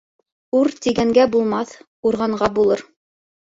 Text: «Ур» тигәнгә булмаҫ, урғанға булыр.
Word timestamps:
«Ур» 0.59 0.71
тигәнгә 0.85 1.25
булмаҫ, 1.35 1.75
урғанға 2.13 2.51
булыр. 2.57 2.85